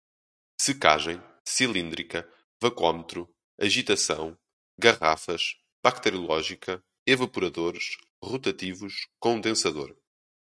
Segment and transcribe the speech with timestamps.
[0.59, 2.27] secagem, cilíndrica,
[2.59, 4.35] vacuômetro, agitação,
[4.75, 9.95] garrafas, bacteriológica, evaporadores, rotativos, condensador